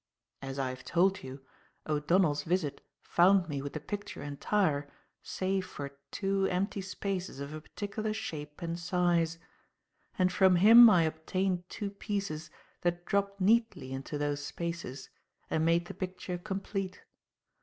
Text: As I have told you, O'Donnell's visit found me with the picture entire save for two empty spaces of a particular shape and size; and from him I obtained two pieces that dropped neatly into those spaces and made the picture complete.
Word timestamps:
As 0.41 0.57
I 0.57 0.69
have 0.69 0.83
told 0.83 1.21
you, 1.21 1.41
O'Donnell's 1.85 2.41
visit 2.41 2.83
found 3.03 3.47
me 3.47 3.61
with 3.61 3.73
the 3.73 3.79
picture 3.79 4.23
entire 4.23 4.89
save 5.21 5.67
for 5.67 5.95
two 6.09 6.47
empty 6.47 6.81
spaces 6.81 7.39
of 7.39 7.53
a 7.53 7.61
particular 7.61 8.11
shape 8.11 8.63
and 8.63 8.79
size; 8.79 9.37
and 10.17 10.31
from 10.33 10.55
him 10.55 10.89
I 10.89 11.03
obtained 11.03 11.69
two 11.69 11.91
pieces 11.91 12.49
that 12.81 13.05
dropped 13.05 13.39
neatly 13.39 13.91
into 13.93 14.17
those 14.17 14.43
spaces 14.43 15.11
and 15.51 15.63
made 15.63 15.85
the 15.85 15.93
picture 15.93 16.39
complete. 16.39 17.03